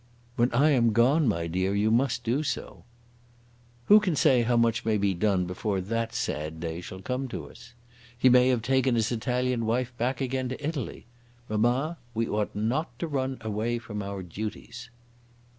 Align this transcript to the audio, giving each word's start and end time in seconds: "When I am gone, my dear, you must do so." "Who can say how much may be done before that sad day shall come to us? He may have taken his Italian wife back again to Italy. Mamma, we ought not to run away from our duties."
"When 0.35 0.51
I 0.51 0.71
am 0.71 0.93
gone, 0.93 1.27
my 1.27 1.45
dear, 1.45 1.75
you 1.75 1.91
must 1.91 2.23
do 2.23 2.41
so." 2.41 2.85
"Who 3.85 3.99
can 3.99 4.15
say 4.15 4.41
how 4.41 4.57
much 4.57 4.83
may 4.83 4.97
be 4.97 5.13
done 5.13 5.45
before 5.45 5.79
that 5.79 6.15
sad 6.15 6.59
day 6.59 6.81
shall 6.81 7.01
come 7.03 7.27
to 7.27 7.45
us? 7.47 7.75
He 8.17 8.27
may 8.27 8.47
have 8.47 8.63
taken 8.63 8.95
his 8.95 9.11
Italian 9.11 9.63
wife 9.63 9.95
back 9.99 10.19
again 10.19 10.49
to 10.49 10.67
Italy. 10.67 11.05
Mamma, 11.47 11.99
we 12.15 12.27
ought 12.27 12.55
not 12.55 12.97
to 12.97 13.05
run 13.05 13.37
away 13.41 13.77
from 13.77 14.01
our 14.01 14.23
duties." 14.23 14.89